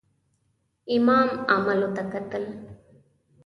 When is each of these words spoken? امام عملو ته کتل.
امام 0.95 1.29
عملو 1.53 1.89
ته 1.95 2.03
کتل. 2.11 2.43